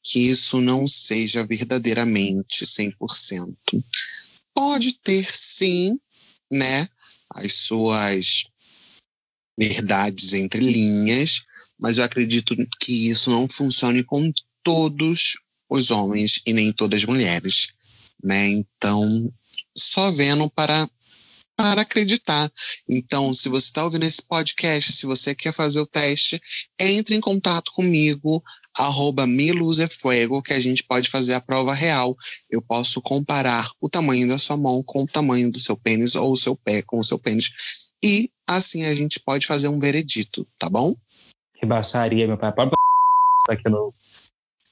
[0.03, 3.57] Que isso não seja verdadeiramente 100%.
[4.53, 5.99] Pode ter, sim,
[6.51, 6.87] né,
[7.31, 8.45] as suas
[9.59, 11.43] verdades entre linhas,
[11.81, 15.37] mas eu acredito que isso não funcione com todos
[15.69, 17.69] os homens e nem todas as mulheres,
[18.23, 18.49] né?
[18.49, 19.33] Então,
[19.77, 20.89] só vendo para
[21.57, 22.51] para acreditar.
[22.89, 26.41] Então, se você está ouvindo esse podcast, se você quer fazer o teste,
[26.79, 28.43] entre em contato comigo,
[28.79, 32.17] arroba miluzefuego, que a gente pode fazer a prova real.
[32.51, 36.33] Eu posso comparar o tamanho da sua mão com o tamanho do seu pênis ou
[36.33, 37.93] o seu pé com o seu pênis.
[38.03, 40.95] E assim a gente pode fazer um veredito, tá bom?
[41.55, 42.53] Que baixaria, meu pai.
[42.53, 42.71] Pode
[43.49, 43.95] aqui no,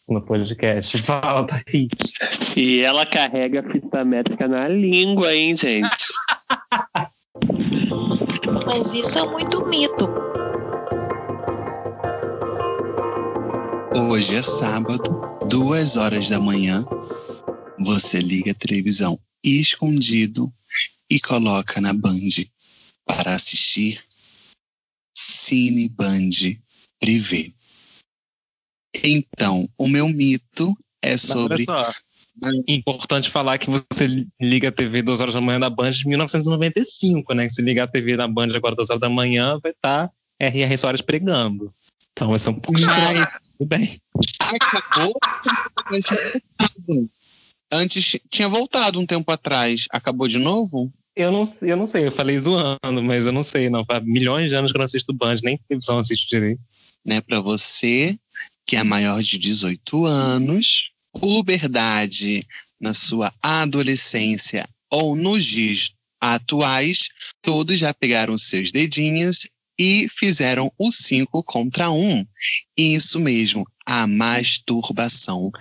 [0.09, 0.99] no podcast.
[1.03, 1.89] Fala, Thaís.
[2.57, 6.13] E ela carrega a fita métrica na língua, hein, gente?
[8.67, 10.09] Mas isso é muito mito.
[14.11, 16.85] Hoje é sábado, duas horas da manhã.
[17.81, 20.53] Você liga a televisão escondido
[21.11, 22.47] e coloca na Band
[23.05, 24.03] para assistir
[25.15, 26.31] Cine Band
[26.99, 27.53] Privé.
[29.05, 31.65] Então, o meu mito é sobre.
[32.67, 37.35] Importante falar que você liga a TV duas horas da manhã da Band de 1995,
[37.35, 37.49] né?
[37.49, 40.79] Se ligar a TV da Band agora duas horas da manhã, vai estar tá R.R.
[40.79, 41.73] Soares pregando.
[42.13, 43.27] Então vai ser um pouco estranho.
[43.59, 44.01] Tudo bem.
[44.41, 45.15] Acabou.
[47.73, 49.87] Antes tinha voltado um tempo atrás.
[49.91, 50.93] Acabou de novo?
[51.15, 53.85] Eu não, eu não sei, eu falei zoando, mas eu não sei, não.
[53.89, 56.61] Há milhões de anos que eu não assisto Band, nem televisão assisto direito.
[57.05, 58.17] Né, para você
[58.65, 60.92] que é maior de 18 anos,
[61.23, 62.45] puberdade
[62.81, 69.47] na sua adolescência ou nos dias atuais, todos já pegaram seus dedinhos
[69.79, 71.95] e fizeram o 5 contra 1.
[71.97, 72.27] Um.
[72.77, 75.53] Isso mesmo, a masturbação.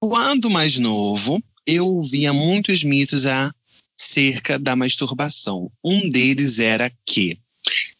[0.00, 5.68] Quando mais novo, eu ouvia muitos mitos acerca da masturbação.
[5.84, 7.36] Um deles era que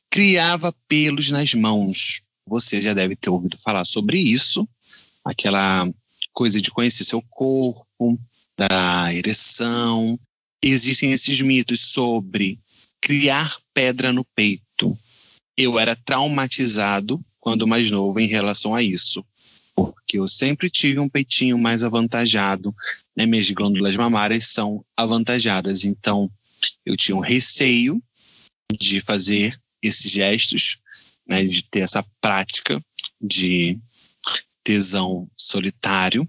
[0.09, 2.23] criava pelos nas mãos.
[2.47, 4.67] Você já deve ter ouvido falar sobre isso,
[5.25, 5.85] aquela
[6.39, 8.17] coisa de conhecer seu corpo,
[8.57, 10.17] da ereção.
[10.63, 12.61] Existem esses mitos sobre
[13.01, 14.97] criar pedra no peito.
[15.57, 19.27] Eu era traumatizado quando mais novo em relação a isso,
[19.75, 22.73] porque eu sempre tive um peitinho mais avantajado,
[23.17, 23.27] né?
[23.27, 26.31] Minhas glândulas mamárias são avantajadas, então
[26.87, 28.01] eu tinha um receio
[28.79, 30.79] de fazer esses gestos
[31.27, 32.81] né, de ter essa prática
[33.21, 33.77] de
[34.69, 36.29] tesão solitário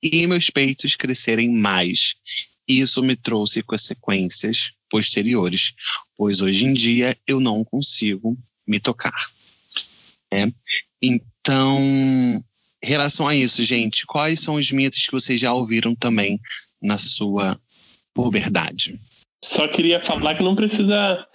[0.00, 2.14] e meus peitos crescerem mais.
[2.68, 5.74] Isso me trouxe consequências posteriores,
[6.16, 9.12] pois hoje em dia eu não consigo me tocar.
[10.32, 10.52] Né?
[11.02, 16.38] Então, em relação a isso, gente, quais são os mitos que vocês já ouviram também
[16.80, 17.60] na sua
[18.14, 19.00] puberdade?
[19.42, 21.26] Só queria falar que não precisa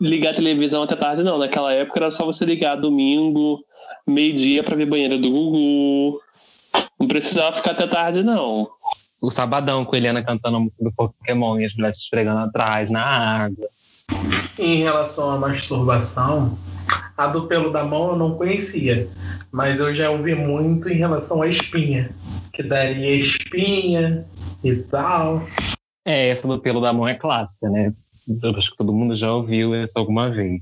[0.00, 1.38] ligar a televisão até tarde, não.
[1.38, 3.64] Naquela época era só você ligar domingo,
[4.08, 6.20] meio-dia para ver banheira do Gugu.
[6.98, 8.68] Não precisava ficar até tarde, não.
[9.20, 12.40] O sabadão com a Eliana cantando a música do Pokémon e as mulheres se esfregando
[12.40, 13.68] atrás, na água.
[14.58, 16.58] Em relação à masturbação,
[17.16, 19.08] a do pelo da mão eu não conhecia,
[19.52, 22.10] mas eu já ouvi muito em relação à espinha
[22.60, 24.26] que daria espinha
[24.62, 25.46] e tal.
[26.04, 27.92] É, essa do pelo da mão é clássica, né?
[28.42, 30.60] Eu acho que todo mundo já ouviu essa alguma vez.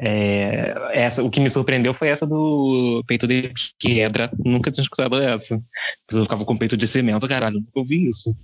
[0.00, 4.30] É, essa, o que me surpreendeu foi essa do peito de quebra.
[4.44, 5.60] Nunca tinha escutado essa.
[6.12, 8.34] Eu ficava com peito de cimento, caralho, nunca ouvi isso.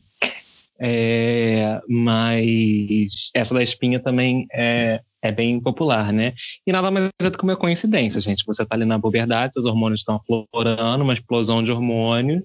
[0.80, 6.34] É, mas essa da espinha também é, é bem popular, né?
[6.66, 8.44] E nada mais é do que uma coincidência, gente.
[8.44, 12.42] Você tá ali na puberdade, seus hormônios estão aflorando, uma explosão de hormônios,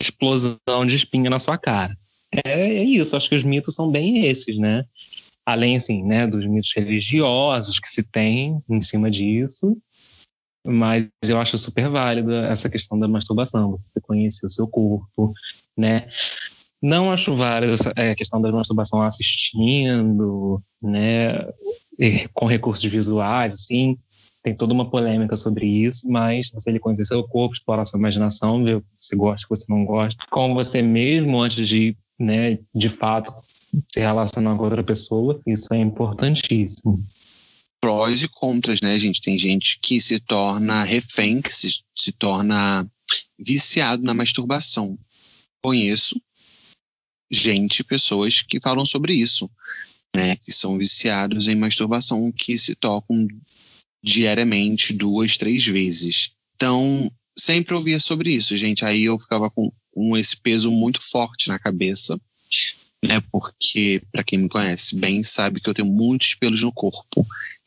[0.00, 1.96] explosão de espinha na sua cara.
[2.44, 4.84] É, é isso, acho que os mitos são bem esses, né?
[5.46, 9.76] Além assim, né, dos mitos religiosos que se tem em cima disso,
[10.64, 15.32] mas eu acho super válida essa questão da masturbação, você conhecer o seu corpo,
[15.76, 16.08] né?
[16.80, 21.48] Não acho válida essa é, questão da masturbação assistindo, né,
[22.32, 23.96] com recursos visuais, assim,
[24.42, 28.64] tem toda uma polêmica sobre isso, mas você ele conhecer seu corpo, explorar sua imaginação,
[28.64, 31.96] ver o que você gosta, o que você não gosta, com você mesmo antes de,
[32.18, 33.32] né, de fato
[33.92, 37.02] se relacionar com outra pessoa, isso é importantíssimo.
[37.80, 39.20] Prós e contras, né, gente?
[39.20, 42.86] Tem gente que se torna refém, que se, se torna
[43.38, 44.98] viciado na masturbação.
[45.62, 46.20] Conheço
[47.30, 49.50] gente, pessoas que falam sobre isso,
[50.14, 50.36] né?
[50.36, 53.26] Que são viciados em masturbação, que se tocam
[54.04, 56.32] diariamente duas, três vezes.
[56.54, 58.84] Então, sempre ouvia sobre isso, gente.
[58.84, 62.20] Aí eu ficava com, com esse peso muito forte na cabeça
[63.02, 63.20] né?
[63.32, 67.26] Porque, para quem me conhece bem, sabe que eu tenho muitos pelos no corpo.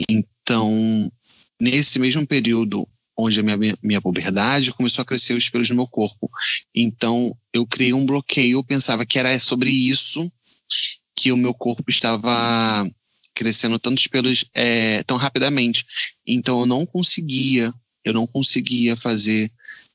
[0.10, 1.12] Então,
[1.60, 5.88] nesse mesmo período onde a minha, minha puberdade começou a crescer os pelos no meu
[5.88, 6.30] corpo.
[6.74, 10.30] Então, eu criei um bloqueio, eu pensava que era sobre isso
[11.16, 12.86] que o meu corpo estava
[13.34, 15.86] crescendo tantos pelos é, tão rapidamente.
[16.28, 19.52] Então, eu não conseguia, eu não conseguia fazer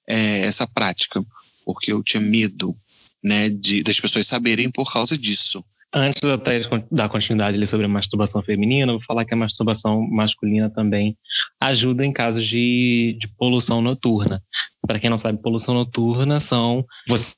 [0.07, 1.25] é, essa prática,
[1.65, 2.77] porque eu tinha medo
[3.23, 5.65] né, de, das pessoas saberem por causa disso.
[5.93, 10.71] Antes até dar continuidade ali sobre a masturbação feminina, vou falar que a masturbação masculina
[10.71, 11.19] também
[11.61, 14.41] ajuda em casos de, de poluição noturna.
[14.87, 16.87] Para quem não sabe, poluição noturna são.
[17.09, 17.35] Você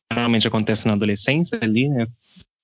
[0.47, 2.07] acontece na adolescência ali, né?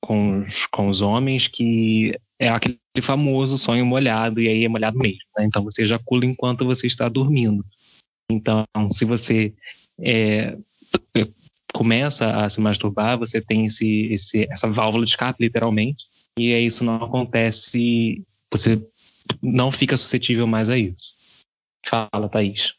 [0.00, 4.98] Com os, com os homens, que é aquele famoso sonho molhado, e aí é molhado
[4.98, 5.18] mesmo.
[5.38, 5.46] Né?
[5.46, 7.64] Então você ejacula enquanto você está dormindo.
[8.30, 9.54] Então, se você
[9.98, 10.54] é,
[11.72, 16.04] começa a se masturbar, você tem esse, esse, essa válvula de escape, literalmente,
[16.38, 18.80] e aí isso não acontece, você
[19.42, 21.14] não fica suscetível mais a isso.
[21.84, 22.74] Fala, Thaís.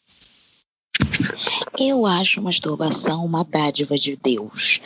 [1.79, 4.81] Eu acho masturbação uma dádiva de Deus.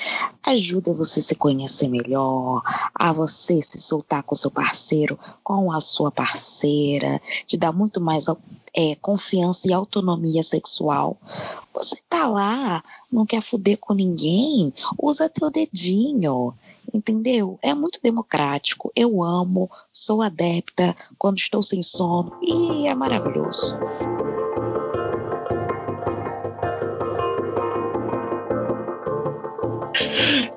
[0.46, 2.62] Ajuda você a se conhecer melhor,
[2.94, 8.28] a você se soltar com seu parceiro, com a sua parceira, te dá muito mais
[8.76, 11.18] é, confiança e autonomia sexual.
[11.74, 16.54] Você tá lá, não quer fuder com ninguém, usa teu dedinho
[16.94, 17.58] entendeu?
[17.62, 18.92] É muito democrático.
[18.96, 23.78] Eu amo, sou adepta quando estou sem sono e é maravilhoso.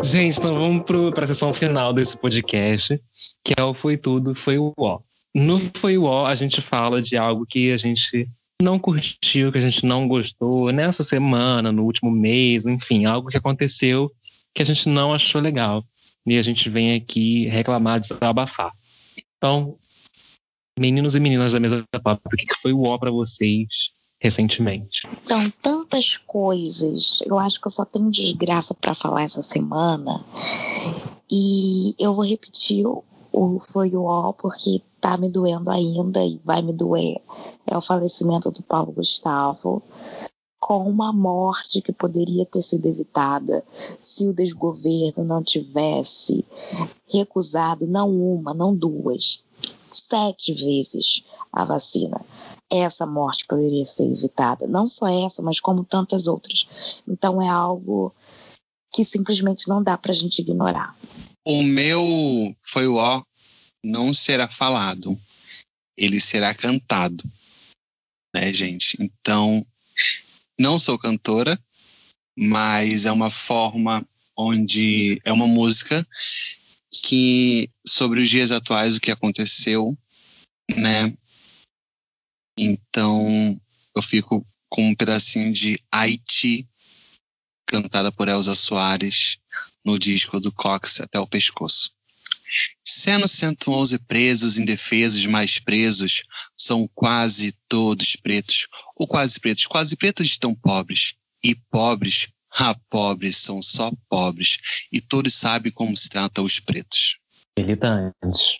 [0.03, 3.01] Gente, então vamos para a sessão final desse podcast,
[3.45, 5.01] que é o Foi Tudo, Foi o Ó.
[5.37, 8.27] No Foi o a gente fala de algo que a gente
[8.63, 13.37] não curtiu, que a gente não gostou nessa semana, no último mês, enfim, algo que
[13.37, 14.11] aconteceu
[14.55, 15.85] que a gente não achou legal.
[16.27, 18.73] E a gente vem aqui reclamar, desabafar.
[19.37, 19.77] Então,
[20.79, 25.07] meninos e meninas da mesa da pop, o que foi o ó para vocês recentemente?
[25.23, 27.21] Então, tantas coisas.
[27.27, 30.25] Eu acho que eu só tenho desgraça para falar essa semana.
[31.31, 36.41] E eu vou repetir o, o foi o ó porque tá me doendo ainda e
[36.45, 37.21] vai me doer.
[37.67, 39.83] É o falecimento do Paulo Gustavo
[40.59, 43.65] com uma morte que poderia ter sido evitada
[44.01, 46.45] se o desgoverno não tivesse
[47.09, 49.45] recusado não uma, não duas,
[49.93, 52.21] sete vezes a vacina
[52.71, 54.67] essa morte poderia ser evitada.
[54.67, 57.03] Não só essa, mas como tantas outras.
[57.07, 58.13] Então é algo
[58.93, 60.97] que simplesmente não dá para a gente ignorar.
[61.47, 62.03] O meu
[62.61, 63.23] foi o ó,
[63.87, 65.19] não será falado,
[65.97, 67.25] ele será cantado,
[68.35, 68.97] né, gente?
[69.01, 69.67] Então,
[70.59, 71.59] não sou cantora,
[72.37, 74.07] mas é uma forma
[74.37, 76.07] onde é uma música
[77.05, 79.97] que sobre os dias atuais o que aconteceu,
[80.77, 81.17] né?
[82.59, 83.61] Então
[83.95, 86.69] eu fico com um pedacinho de Haiti,
[87.67, 89.39] cantada por Elza Soares,
[89.85, 91.96] no disco do Cox até o pescoço.
[92.85, 96.23] Sendo 111 presos indefesos mais presos,
[96.57, 98.67] são quase todos pretos,
[98.97, 102.29] ou quase pretos, quase pretos de tão pobres, e pobres
[102.59, 104.59] Ah, pobres são só pobres
[104.91, 107.19] e todos sabem como se trata os pretos.
[107.59, 108.59] Militantes.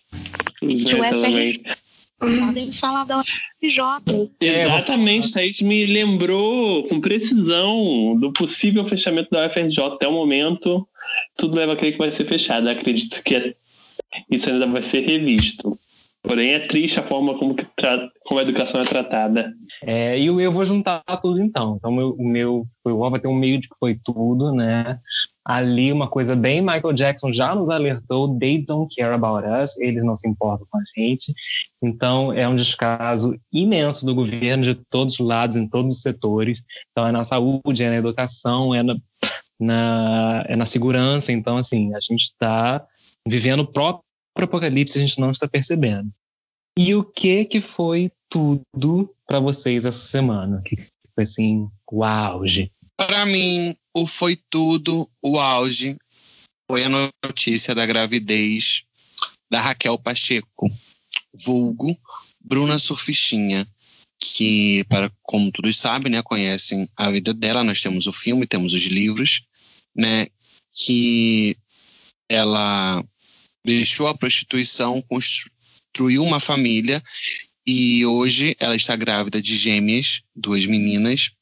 [0.63, 1.63] O Exatamente.
[2.19, 4.33] Podem falar da UFRJ.
[4.41, 10.87] Exatamente, Thaís me lembrou com precisão do possível fechamento da UFRJ até o momento.
[11.37, 12.69] Tudo leva a crer que vai ser fechado.
[12.69, 13.55] Acredito que é-
[14.31, 15.77] isso ainda vai ser revisto.
[16.27, 17.55] Porém, é triste a forma como,
[18.25, 19.55] como a educação é tratada.
[19.85, 21.77] É, e eu vou juntar tudo então.
[21.79, 24.99] Então, meu, meu o vai ter um meio de que foi tudo, né?
[25.45, 30.05] Ali, uma coisa bem Michael Jackson já nos alertou: they don't care about us, eles
[30.05, 31.33] não se importam com a gente.
[31.81, 36.61] Então, é um descaso imenso do governo de todos os lados, em todos os setores.
[36.91, 38.97] Então, é na saúde, é na educação, é na,
[39.61, 41.31] na, é na segurança.
[41.31, 42.85] Então, assim, a gente está
[43.29, 44.06] vivendo o próprio
[44.45, 46.13] apocalipse, a gente não está percebendo.
[46.79, 50.61] E o que que foi tudo para vocês essa semana?
[50.63, 50.77] Que
[51.15, 52.71] foi assim, o auge.
[52.97, 55.97] Para mim, o foi tudo, o auge,
[56.71, 56.89] foi a
[57.25, 58.85] notícia da gravidez
[59.51, 60.71] da Raquel Pacheco,
[61.33, 61.97] vulgo
[62.45, 63.67] Bruna Surfistinha,
[64.19, 68.73] que, para, como todos sabem, né, conhecem a vida dela, nós temos o filme, temos
[68.73, 69.43] os livros,
[69.95, 70.27] né,
[70.73, 71.57] que
[72.29, 73.05] ela
[73.67, 77.03] deixou a prostituição, construiu uma família
[77.67, 81.33] e hoje ela está grávida de gêmeas, duas meninas,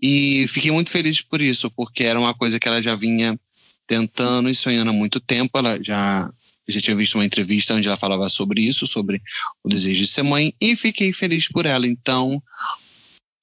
[0.00, 3.38] e fiquei muito feliz por isso, porque era uma coisa que ela já vinha
[3.86, 5.58] tentando e sonhando há muito tempo.
[5.58, 6.30] Ela já,
[6.68, 9.20] já tinha visto uma entrevista onde ela falava sobre isso, sobre
[9.64, 11.88] o desejo de ser mãe, e fiquei feliz por ela.
[11.88, 12.40] Então,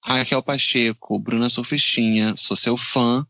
[0.05, 3.25] Raquel Pacheco, Bruna Sofistinha, sou seu fã.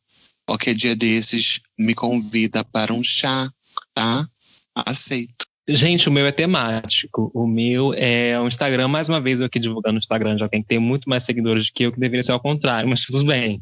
[0.46, 3.52] Qualquer dia desses, me convida para um chá,
[3.94, 4.28] tá?
[4.76, 5.46] Aceito.
[5.68, 7.32] Gente, o meu é temático.
[7.34, 10.62] O meu é o Instagram, mais uma vez eu aqui divulgando o Instagram de alguém
[10.62, 13.26] que tem muito mais seguidores do que eu, que deveria ser ao contrário, mas tudo
[13.26, 13.62] bem.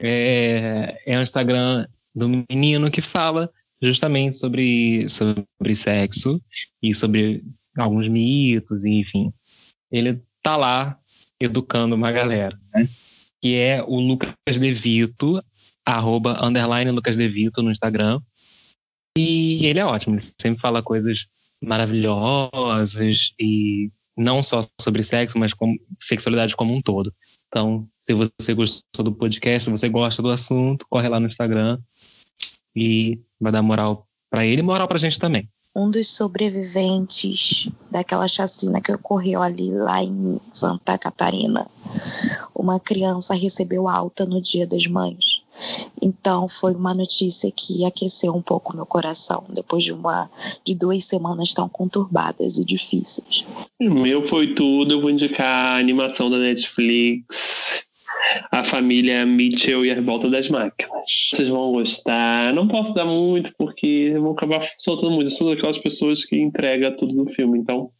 [0.00, 3.50] É, é um Instagram do menino que fala
[3.80, 6.40] justamente sobre, sobre sexo
[6.82, 7.44] e sobre
[7.76, 9.32] alguns mitos, enfim.
[9.90, 10.98] Ele tá lá
[11.40, 12.88] educando uma galera, né?
[13.40, 15.42] Que é o Lucas Devito,
[15.84, 18.20] arroba, underline Lucas Devito no Instagram.
[19.16, 21.26] E ele é ótimo, ele sempre fala coisas
[21.62, 27.12] maravilhosas e não só sobre sexo, mas como sexualidade como um todo.
[27.48, 31.78] Então, se você gostou do podcast, se você gosta do assunto, corre lá no Instagram
[32.74, 35.48] e vai dar moral para ele e moral pra gente também.
[35.74, 41.66] Um dos sobreviventes daquela chacina que ocorreu ali lá em Santa Catarina,
[42.54, 45.42] uma criança recebeu alta no Dia das Mães.
[46.00, 50.30] Então foi uma notícia que aqueceu um pouco meu coração depois de uma
[50.64, 53.44] de duas semanas tão conturbadas e difíceis.
[53.80, 54.94] O meu foi tudo.
[54.94, 57.84] Eu vou indicar a animação da Netflix.
[58.50, 60.92] A família Mitchell e a Revolta das Máquinas.
[61.32, 62.52] Vocês vão gostar.
[62.52, 65.30] Não posso dar muito, porque eu vou acabar soltando muito.
[65.30, 67.58] Eu sou daquelas pessoas que entrega tudo no filme.
[67.58, 67.90] Então,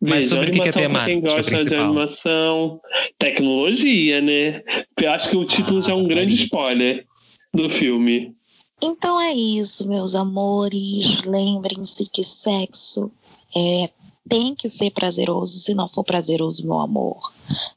[0.00, 2.80] Mas veja, sobre o que que é pra quem temática gosta de animação,
[3.18, 4.62] tecnologia, né?
[5.00, 6.42] Eu acho que o título já é um grande aí.
[6.42, 7.06] spoiler
[7.52, 8.34] do filme.
[8.82, 11.22] Então é isso, meus amores.
[11.22, 13.12] Lembrem-se que sexo
[13.54, 13.90] é,
[14.28, 15.58] tem que ser prazeroso.
[15.58, 17.18] Se não for prazeroso, meu amor,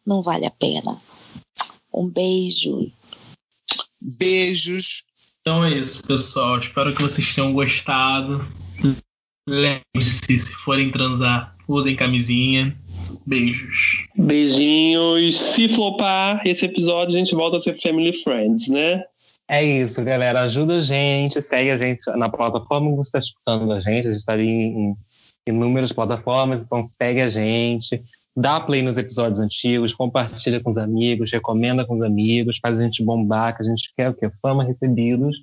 [0.05, 0.97] não vale a pena.
[1.93, 2.91] Um beijo.
[4.01, 5.03] Beijos.
[5.41, 6.59] Então é isso, pessoal.
[6.59, 8.45] Espero que vocês tenham gostado.
[9.47, 12.77] Lembre-se, se forem transar, usem camisinha.
[13.25, 14.07] Beijos.
[14.15, 15.35] Beijinhos.
[15.37, 19.03] Se flopar esse episódio, a gente volta a ser Family Friends, né?
[19.49, 20.41] É isso, galera.
[20.41, 24.07] Ajuda a gente, segue a gente na plataforma que você está escutando a gente.
[24.07, 24.95] A gente está ali em
[25.47, 28.01] inúmeras plataformas, então segue a gente.
[28.35, 32.83] Dá play nos episódios antigos, compartilha com os amigos, recomenda com os amigos, faz a
[32.83, 34.29] gente bombar, que a gente quer o quê?
[34.41, 35.37] Fama, recebidos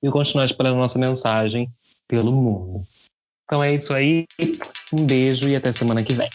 [0.00, 1.68] e continuar espalhando nossa mensagem
[2.06, 2.82] pelo mundo.
[3.44, 4.26] Então é isso aí.
[4.92, 6.28] Um beijo e até semana que vem.